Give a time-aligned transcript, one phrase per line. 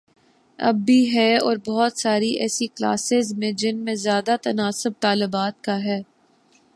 [0.59, 5.83] اب بھی ہے اور بہت ساری ایسی کلاسز ہیں جن میں زیادہ تناسب طالبات کا
[5.83, 6.01] ہے۔